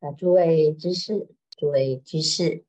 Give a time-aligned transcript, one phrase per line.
[0.00, 2.64] 啊，诸位知识，诸位居士，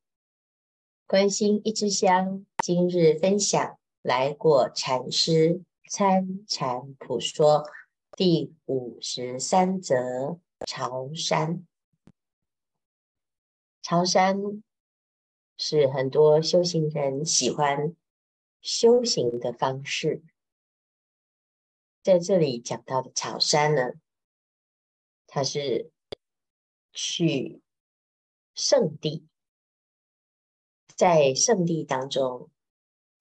[1.05, 7.69] 关心一支香，今日分享来果禅师参禅普说
[8.15, 11.67] 第五十三则：朝山。
[13.81, 14.63] 朝山
[15.57, 17.93] 是很多修行人喜欢
[18.61, 20.23] 修行的方式。
[22.01, 23.91] 在这里讲到的朝山呢，
[25.27, 25.91] 它是。
[26.93, 27.61] 去
[28.55, 29.27] 圣地，
[30.95, 32.49] 在圣地当中，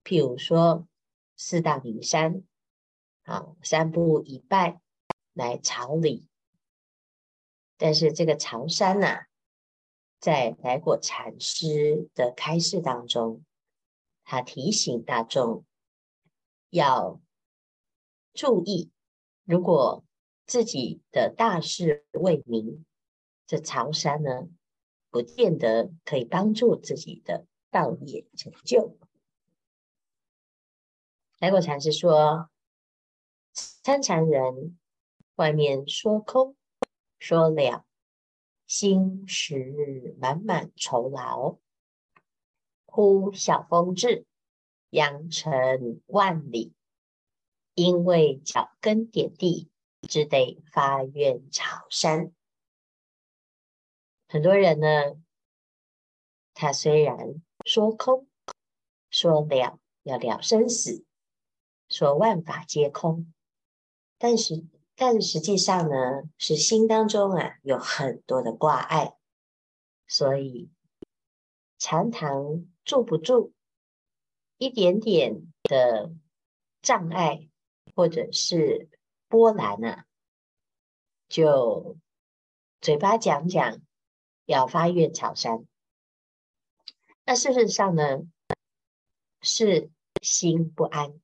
[0.03, 0.87] 譬如说
[1.35, 2.43] 四大名山，
[3.23, 4.81] 啊，三步一拜
[5.33, 6.27] 来朝礼。
[7.77, 9.07] 但是这个朝山呢，
[10.19, 13.45] 在来果禅师的开示当中，
[14.23, 15.63] 他提醒大众
[16.71, 17.21] 要
[18.33, 18.91] 注意，
[19.43, 20.03] 如果
[20.47, 22.83] 自己的大事未明。
[23.47, 24.49] 这朝山呢，
[25.09, 28.99] 不见得可以帮助自己的道业成就。
[31.39, 32.49] 来果禅师说，
[33.53, 34.77] 参禅人
[35.35, 36.57] 外面说空
[37.19, 37.85] 说了，
[38.65, 41.57] 心实满满酬劳。
[42.85, 44.25] 呼小风至，
[44.89, 46.73] 扬尘万里，
[47.75, 49.69] 因为脚跟点地，
[50.01, 52.33] 只得发愿朝山。
[54.29, 54.87] 很多人呢，
[56.53, 58.27] 他虽然说空，
[59.09, 61.05] 说了要了生死，
[61.87, 63.33] 说万法皆空，
[64.17, 69.15] 但是但实际上呢，是心当中啊有很多的挂碍，
[70.07, 70.69] 所以
[71.77, 73.53] 禅堂住不住，
[74.57, 76.11] 一点点的
[76.81, 77.47] 障碍
[77.95, 78.89] 或者是
[79.29, 80.05] 波澜啊，
[81.29, 81.97] 就
[82.81, 83.81] 嘴巴讲讲。
[84.47, 85.67] 要发愿朝山，
[87.25, 88.21] 那事实上呢，
[89.41, 89.91] 是
[90.21, 91.19] 心不安，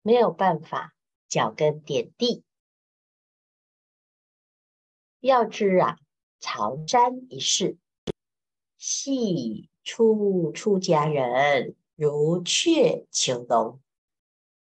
[0.00, 0.94] 没有办法
[1.26, 2.44] 脚跟点地。
[5.18, 5.98] 要知啊，
[6.38, 7.78] 朝山一事，
[8.78, 13.80] 系出出家人如雀求龙，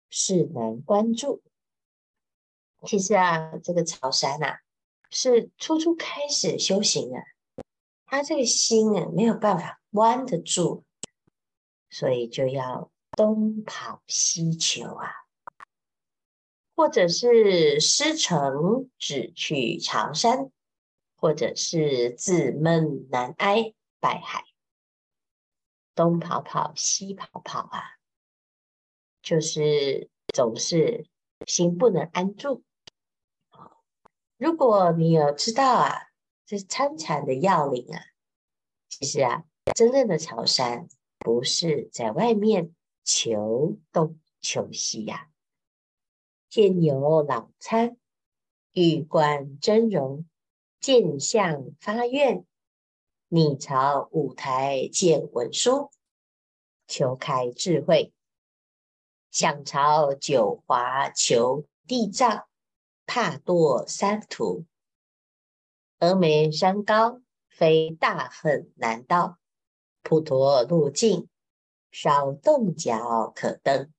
[0.10, 1.44] 势难关注。
[2.88, 4.62] 其实啊，这个朝山啊，
[5.12, 7.22] 是初初开始修行啊。
[8.16, 10.86] 他这个心啊，没有办法弯得住，
[11.90, 15.12] 所以就要东跑西求啊，
[16.78, 20.50] 或者是师承只去长山，
[21.18, 24.46] 或者是自闷难挨拜海，
[25.94, 27.84] 东跑跑西跑跑啊，
[29.22, 31.06] 就是总是
[31.46, 32.64] 心不能安住。
[34.38, 36.12] 如果你有知道啊。
[36.46, 38.02] 这参禅的要领啊！
[38.88, 45.30] 其实啊，真正的朝山不是在外面求东求西呀、啊。
[46.48, 47.98] 见有老参
[48.72, 50.26] 欲观真容，
[50.80, 52.46] 见相发愿，
[53.28, 55.90] 逆朝五台见文殊，
[56.88, 58.14] 求开智慧；
[59.32, 62.48] 想朝九华求地藏，
[63.06, 64.66] 怕堕三途。
[66.06, 69.38] 峨眉山高，非大恨难到；
[70.04, 71.28] 普陀路径，
[71.92, 73.92] 少动脚可登。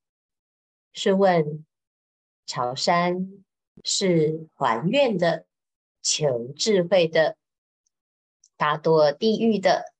[0.93, 1.67] 试问，
[2.47, 3.43] 朝山
[3.83, 5.47] 是还愿的，
[6.01, 7.35] 求智慧的；
[8.57, 9.93] 大多地狱的，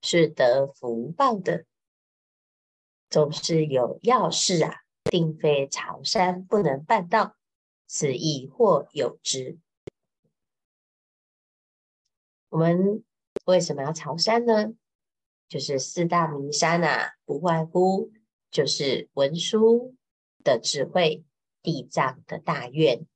[0.00, 1.66] 是得福报的。
[3.10, 7.36] 总是有要事啊，定非朝山不能办到。
[7.86, 9.58] 此亦或有之。
[12.50, 13.04] 我们
[13.46, 14.74] 为什么要朝山呢？
[15.48, 18.10] 就是四大名山啊，不外乎
[18.50, 19.94] 就是文殊
[20.44, 21.24] 的智慧、
[21.62, 23.06] 地藏的大愿、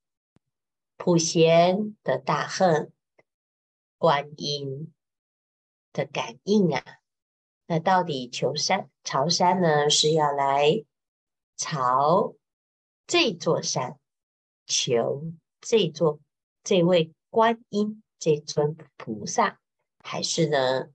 [0.97, 2.91] 普贤的大恨、
[3.97, 4.93] 观音
[5.91, 6.83] 的感应啊。
[7.67, 10.85] 那到底求山朝山呢，是要来
[11.57, 12.35] 朝
[13.05, 13.99] 这座山，
[14.65, 16.19] 求这座
[16.63, 18.01] 这位观音。
[18.25, 19.59] 这尊菩萨，
[19.99, 20.87] 还是呢？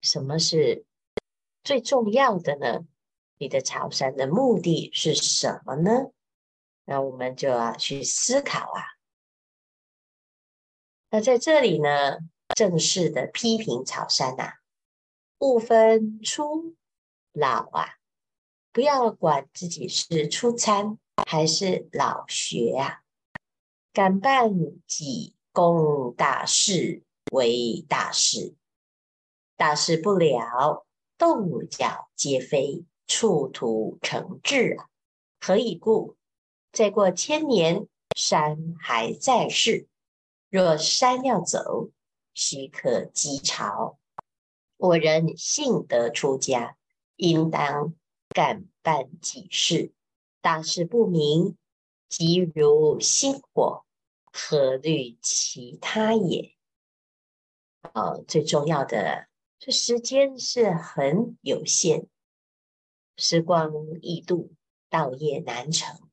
[0.00, 0.86] 什么是
[1.62, 2.86] 最重要的呢？
[3.36, 6.10] 你的朝山的目的是什么呢？
[6.86, 8.82] 那我们就要去思考啊。
[11.10, 12.16] 那在这里呢，
[12.54, 14.54] 正式的批评朝山、啊，
[15.40, 16.74] 勿分初
[17.32, 17.96] 老啊，
[18.72, 23.02] 不要管自己是初参还是老学啊，
[23.92, 24.50] 敢办
[24.86, 25.34] 几。
[25.58, 27.02] 功大事
[27.32, 28.54] 为大事，
[29.56, 30.86] 大事不了，
[31.18, 34.86] 动脚皆非，处土成志啊！
[35.40, 36.14] 何以故？
[36.70, 39.88] 再过千年，山还在世。
[40.48, 41.90] 若山要走，
[42.34, 43.98] 须可积巢。
[44.76, 46.76] 我人幸得出家，
[47.16, 47.94] 应当
[48.28, 49.92] 干办己事。
[50.40, 51.56] 大事不明，
[52.08, 53.84] 即如星火，
[54.40, 56.54] 何虑其他也？
[57.92, 59.26] 哦，最重要的，
[59.58, 62.06] 这时间是很有限，
[63.16, 64.52] 时光易度，
[64.88, 66.08] 道业难成。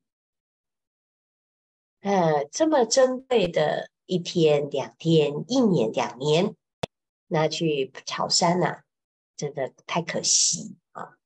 [2.00, 6.56] 呃，这么珍贵的一天、两天、一年、两年，
[7.28, 8.82] 那去朝山呐、啊，
[9.36, 11.16] 真的太可惜啊！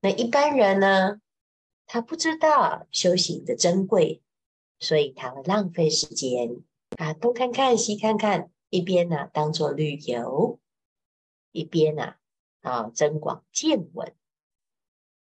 [0.00, 1.20] 那一般人呢，
[1.86, 4.22] 他不知道修行的珍贵，
[4.84, 6.62] 所以他会浪费时间
[6.98, 10.60] 啊，东看看西看看，一边呢当做旅游，
[11.52, 12.16] 一边呢
[12.60, 14.14] 啊增广见闻。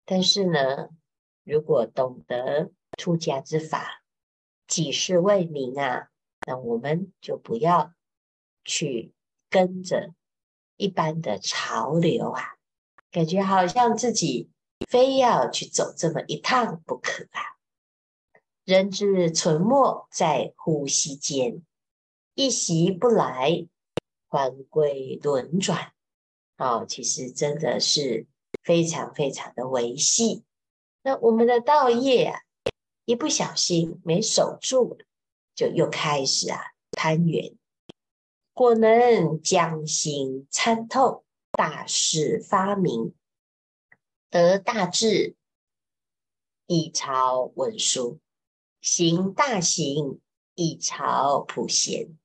[0.05, 0.87] 但是呢，
[1.43, 4.01] 如果懂得出家之法，
[4.65, 6.09] 己世为民啊，
[6.47, 7.93] 那我们就不要
[8.63, 9.13] 去
[9.49, 10.13] 跟着
[10.77, 12.55] 一般的潮流啊，
[13.11, 14.49] 感觉好像自己
[14.87, 17.58] 非要去走这么一趟不可啊。
[18.69, 21.63] 人之存没在呼吸间，
[22.35, 23.67] 一息不来，
[24.27, 25.91] 还归轮转。
[26.55, 28.27] 哦，其实真的是
[28.61, 30.43] 非常非常的维系。
[31.01, 32.41] 那我们的道业啊。
[33.05, 34.99] 一不小心没守住，
[35.55, 36.61] 就又开始啊
[36.91, 37.55] 攀缘。
[38.53, 43.15] 果能将心参透，大事发明，
[44.29, 45.35] 得大智，
[46.67, 48.19] 一朝文书，
[48.81, 50.19] 行大行，
[50.55, 52.17] 一朝普贤。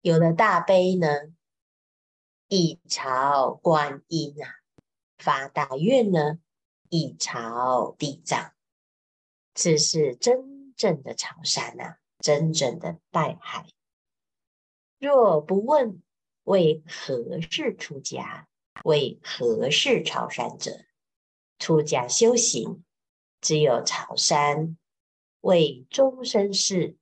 [0.00, 1.08] 有了大悲呢，
[2.48, 4.48] 一朝观音啊，
[5.18, 6.38] 发大愿呢。
[6.88, 8.54] 一朝地藏，
[9.54, 11.98] 这是真正的朝山啊！
[12.20, 13.66] 真正的拜海。
[14.96, 16.00] 若不问
[16.44, 18.46] 为何事出家，
[18.84, 20.84] 为何事朝山者，
[21.58, 22.84] 出家修行
[23.40, 24.76] 只有朝山，
[25.40, 26.96] 为终身事，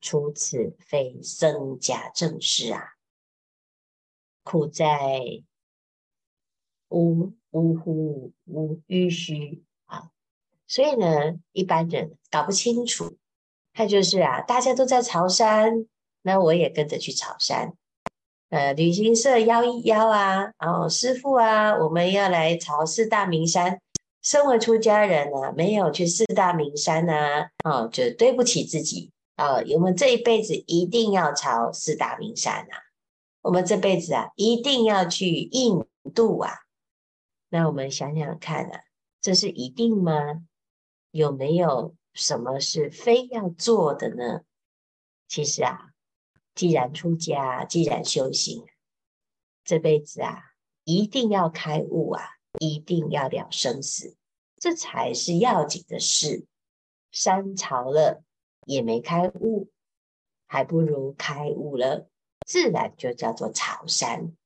[0.00, 2.94] 除此非僧家正事啊！
[4.42, 5.42] 苦在
[6.88, 7.32] 无。
[7.54, 10.10] 呜呼呜吁虚啊，
[10.66, 13.16] 所以呢，一般人搞不清楚，
[13.72, 15.86] 他就是啊，大家都在朝山，
[16.22, 17.74] 那我也跟着去朝山。
[18.48, 23.80] 呃，旅行社邀一邀啊，哦，师傅啊，我们要来朝四大名山。
[24.24, 29.64] 身为出家人呢、啊，没有去四大名山呢、啊，哦，就对不起自己啊、哦。
[29.74, 32.74] 我们这一辈子一定要朝四大名山啊，
[33.42, 35.84] 我们这辈子啊，一定要去印
[36.14, 36.50] 度啊。
[37.50, 38.80] 那我们想想看啊，
[39.20, 40.12] 这是一定吗？
[41.10, 44.40] 有没有什么是非要做的呢？
[45.28, 45.90] 其实啊，
[46.54, 48.64] 既然出家，既然修行，
[49.64, 50.42] 这辈子啊，
[50.84, 52.22] 一定要开悟啊，
[52.60, 54.16] 一定要了生死，
[54.56, 56.46] 这才是要紧的事。
[57.10, 58.22] 山朝了
[58.66, 59.70] 也没开悟，
[60.46, 62.08] 还不如开悟了，
[62.46, 64.36] 自然就叫做朝山。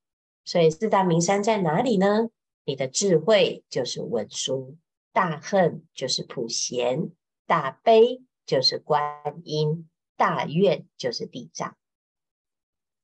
[0.45, 2.31] 所以四大名山在哪里呢？
[2.65, 4.77] 你的智慧就是文殊，
[5.13, 7.11] 大恨就是普贤，
[7.47, 11.77] 大悲就是观音，大愿就是地藏。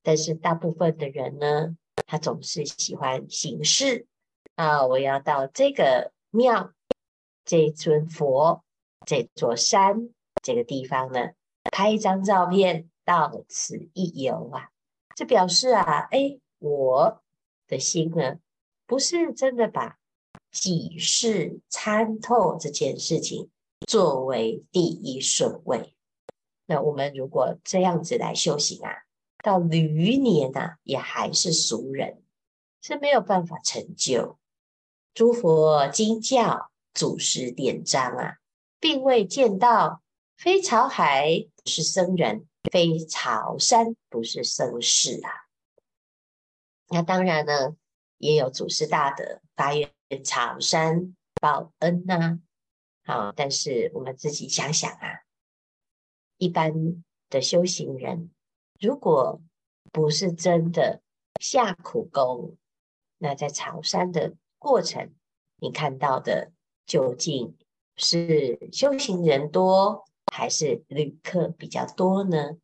[0.03, 4.07] 但是大部分的人呢，他总是喜欢形式
[4.57, 6.73] 啊，我要到这个庙、
[7.45, 8.63] 这尊佛、
[9.05, 10.11] 这座山、
[10.43, 11.33] 这个地方呢，
[11.73, 14.71] 拍一张照片，到此一游啊。
[15.17, 17.23] 这表示啊，哎，我
[17.67, 18.39] 的心呢，
[18.87, 19.99] 不是真的把
[20.53, 23.51] 己事参透这件事情
[23.89, 25.97] 作为第一顺位。
[26.67, 28.91] 那我们如果这样子来修行啊，
[29.43, 32.23] 到驴年啊，也还是俗人，
[32.81, 34.39] 是没有办法成就。
[35.15, 38.39] 诸佛经教、祖师典章啊，
[38.79, 40.03] 并未见到
[40.37, 45.31] 非朝海不是僧人，非朝山不是僧士啊。
[46.89, 47.77] 那当然呢。
[48.19, 49.93] 也有祖师大德发愿
[50.25, 52.41] 朝山报恩呐，
[53.05, 55.25] 好，但是我们自己想想啊，
[56.39, 58.31] 一般的修行人，
[58.81, 59.43] 如果
[59.93, 61.03] 不是真的
[61.39, 62.57] 下苦功，
[63.19, 65.13] 那在朝山的过程，
[65.61, 66.51] 你看到的
[66.87, 67.55] 究竟
[67.97, 72.57] 是修行人多，还是旅客比较多呢？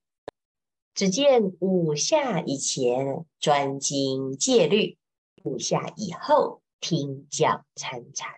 [0.94, 4.96] 只见五下以前专精戒律，
[5.44, 8.30] 五下以后听教参禅。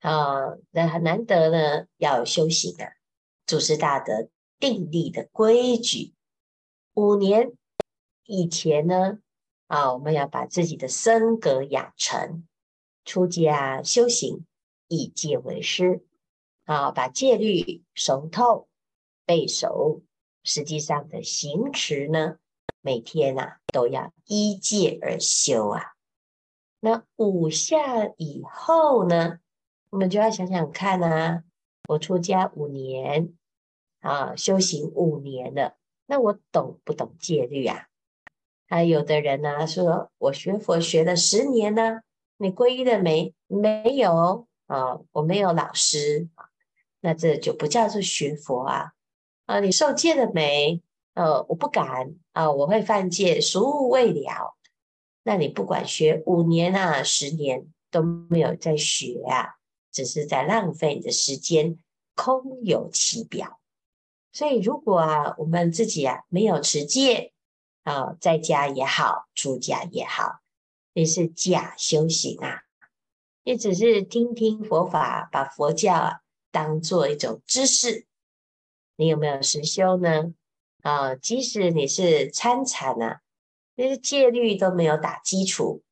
[0.00, 2.92] 啊，那很难得呢，要修行啊，
[3.46, 4.28] 祖师大德
[4.60, 6.12] 订立的规矩。
[6.92, 7.50] 五年
[8.24, 9.20] 以前呢，
[9.72, 12.46] 啊，我们要把自己的身格养成，
[13.06, 14.44] 出家修行，
[14.86, 16.04] 以戒为师，
[16.66, 18.68] 啊，把戒律熟透
[19.24, 20.02] 背熟。
[20.44, 22.36] 实际上的行持呢，
[22.82, 25.94] 每天啊都要依戒而修啊。
[26.80, 29.38] 那五下以后呢，
[29.88, 31.44] 我们就要想想看啊，
[31.88, 33.32] 我出家五年
[34.00, 37.88] 啊，修行五年了，那我懂不懂戒律啊？
[38.72, 42.00] 还有的人呢、啊、说，我学佛学了十年呢，
[42.38, 43.34] 你皈依了没？
[43.46, 46.30] 没有啊，我没有老师，
[47.02, 48.92] 那这就不叫做学佛啊。
[49.44, 50.80] 啊，你受戒了没？
[51.12, 54.56] 呃，我不敢啊，我会犯戒，俗务未了。
[55.22, 59.56] 那你不管学五年啊、十年都没有在学啊，
[59.92, 61.76] 只是在浪费你的时间，
[62.14, 63.60] 空有其表。
[64.32, 67.31] 所以，如果啊，我们自己啊没有持戒
[67.84, 70.40] 啊，在家也好，出家也好，
[70.92, 72.62] 也是假修行啊，
[73.42, 76.20] 也只是听听佛法，把佛教啊
[76.50, 78.06] 当做一种知识。
[78.96, 80.34] 你有没有实修呢？
[80.82, 83.20] 啊，即使你是参禅啊，
[83.74, 85.82] 那些戒律都没有打基础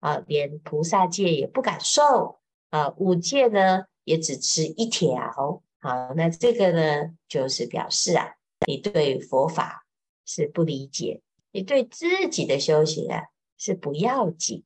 [0.00, 5.62] 啊，连菩萨戒也不敢受啊，五戒呢也只吃一条。
[5.78, 8.36] 好，那这个呢，就是表示啊，
[8.66, 9.84] 你对佛法
[10.24, 11.20] 是不理解，
[11.56, 13.22] 你对自己的修行啊
[13.56, 14.62] 是不要紧。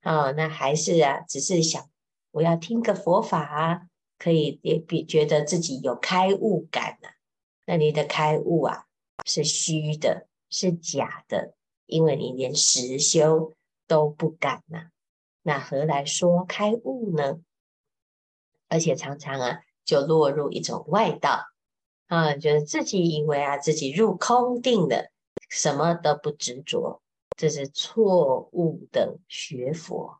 [0.00, 1.88] 啊，那还是啊，只是想
[2.32, 3.82] 我要听个佛法啊。
[4.18, 7.08] 可以也比觉得自己有开悟感呐、
[7.64, 8.84] 那你的开悟啊
[9.24, 11.54] 是虚的，是假的，
[11.86, 13.54] 因为你连实修
[13.86, 14.90] 都不敢呐、
[15.40, 17.40] 那何来说开悟呢？
[18.68, 21.46] 而且常常啊就落入一种外道
[22.08, 25.10] 啊，觉得自己以为啊自己入空定了，
[25.50, 27.02] 什么都不执着，
[27.36, 30.18] 这是错误的学佛。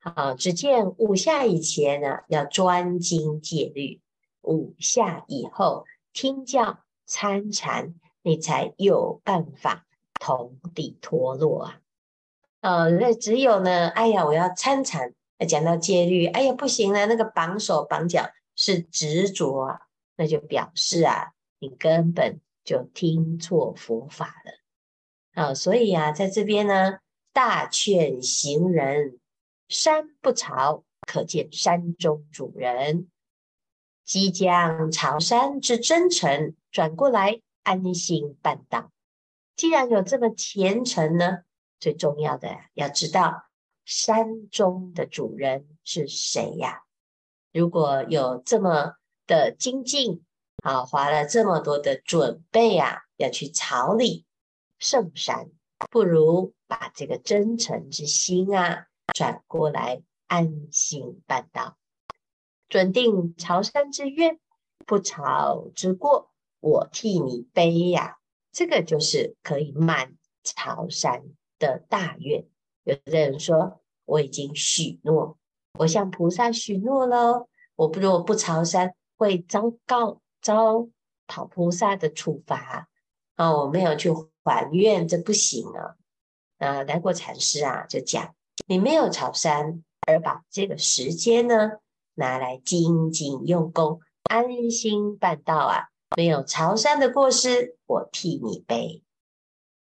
[0.00, 4.00] 啊，只见五下以前呢，要专精戒律；
[4.42, 9.84] 五下以后听教参禅，你才有办法
[10.20, 11.80] 同底脱落啊！
[12.60, 15.12] 呃，那只有呢，哎呀，我要参禅，
[15.48, 19.80] 讲到戒律，哎呀，不行了，那个绑手绑脚是执着啊，
[20.16, 25.54] 那就表示啊，你根本就听错佛法了啊！
[25.54, 26.98] 所以啊，在这边呢，
[27.32, 29.20] 大劝行人。
[29.68, 33.08] 山不朝，可见山中主人。
[34.04, 38.92] 即将朝山之真诚，转过来安心办道。
[39.54, 41.38] 既然有这么虔诚呢，
[41.80, 43.44] 最重要的要知道
[43.84, 46.82] 山中的主人是谁呀？
[47.52, 48.96] 如果有这么
[49.26, 50.25] 的精进，
[50.66, 54.24] 啊，花了这么多的准备啊，要去朝礼
[54.80, 55.48] 圣山，
[55.92, 58.86] 不如把这个真诚之心啊。
[59.14, 61.76] 转过来安心办道，
[62.68, 64.40] 准定朝山之愿，
[64.84, 68.16] 不朝之过，我替你背呀。
[68.50, 71.22] 这个就是可以满朝山
[71.60, 72.44] 的大愿。
[72.82, 75.38] 有的人说，我已经许诺，
[75.78, 77.46] 我向菩萨许诺了，
[77.76, 80.88] 我不如果不朝山，会遭告遭
[81.26, 82.88] 讨菩萨的处罚
[83.34, 83.52] 啊！
[83.52, 84.12] 我没有去
[84.44, 85.96] 还愿，这不行啊！
[86.58, 88.32] 啊，来果禅师啊，就讲。
[88.68, 91.72] 你没有朝山，而把这个时间呢
[92.14, 95.88] 拿来精进用功、安心办道啊！
[96.16, 99.02] 没有朝山的过失，我替你背，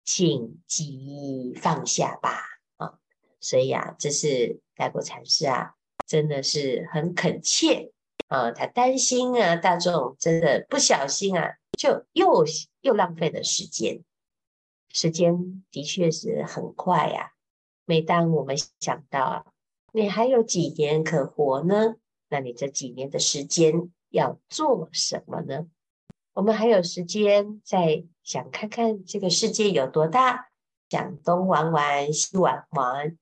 [0.06, 2.40] 请即放下吧！
[2.78, 3.00] 啊，
[3.42, 5.74] 所以啊，这是来果禅师啊，
[6.08, 7.92] 真的是很恳切
[8.34, 12.44] 啊，他担心啊，大众真的不小心啊，就又
[12.82, 14.04] 又浪费了时间，
[14.90, 17.30] 时间的确是很快呀、啊。
[17.86, 19.46] 每当我们想到啊，
[19.92, 21.94] 你还有几年可活呢？
[22.28, 25.68] 那你这几年的时间要做什么呢？
[26.34, 30.50] 我们还有时间再想看看这个世界有多大，
[30.90, 33.16] 想东玩玩西玩玩，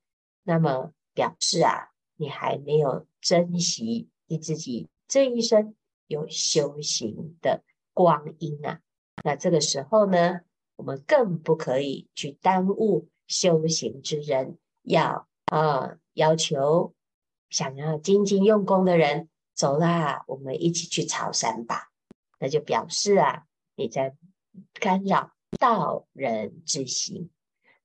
[0.43, 5.75] 那么表示啊，你还没有珍惜你自己这一生
[6.07, 7.63] 有修行的
[7.93, 8.79] 光阴啊。
[9.25, 10.39] 那这个时候呢，
[10.77, 13.09] 我们更不可以去耽误。
[13.27, 16.93] 修行之人要啊，要求
[17.49, 21.91] 想要精进用功的人走啦，我们一起去朝山吧。
[22.39, 24.13] 那就表示啊，你在
[24.73, 27.29] 干扰道人之行。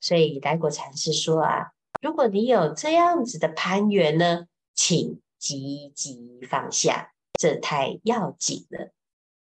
[0.00, 8.92] 所以来果禅师说啊，如果你有这样子的攀缘呢，请积极放下，这太要紧了。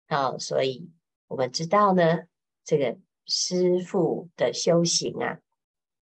[0.09, 0.91] 好，所以
[1.29, 2.25] 我们知道呢，
[2.65, 5.41] 这个师父的修行啊，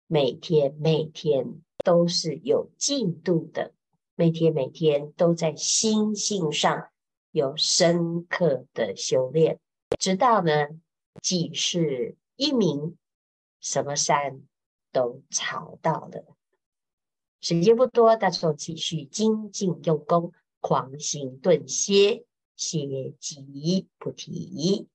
[0.08, 3.74] 每天每天都是有进度的，
[4.16, 6.90] 每天每天都在心性上
[7.32, 9.60] 有深刻的修炼，
[9.98, 10.52] 直到呢，
[11.22, 12.98] 济世一名，
[13.60, 14.42] 什么山
[14.92, 16.36] 都超到了。
[17.40, 20.32] 时间不多，大众继续精进用功，
[20.64, 22.24] 狂行顿歇。
[22.56, 24.88] 歇即菩提。